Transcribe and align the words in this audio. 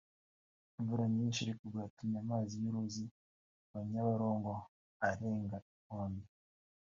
Imvura 0.79 1.03
nyinshi 1.15 1.39
iri 1.41 1.53
kugwa 1.59 1.79
yatumye 1.85 2.17
amazi 2.23 2.55
y’uruzi 2.63 3.05
rwa 3.65 3.79
Nyabarongo 3.89 4.53
arenga 5.07 5.57
inkombe 5.69 6.25